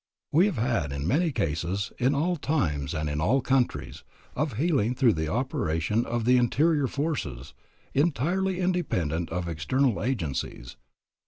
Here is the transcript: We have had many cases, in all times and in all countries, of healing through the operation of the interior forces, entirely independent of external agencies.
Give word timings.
We 0.31 0.47
have 0.47 0.57
had 0.57 0.99
many 0.99 1.31
cases, 1.31 1.93
in 1.99 2.15
all 2.15 2.35
times 2.35 2.95
and 2.95 3.07
in 3.07 3.21
all 3.21 3.39
countries, 3.39 4.03
of 4.35 4.53
healing 4.53 4.95
through 4.95 5.13
the 5.13 5.27
operation 5.27 6.07
of 6.07 6.25
the 6.25 6.37
interior 6.37 6.87
forces, 6.87 7.53
entirely 7.93 8.59
independent 8.59 9.29
of 9.29 9.47
external 9.47 10.01
agencies. 10.01 10.75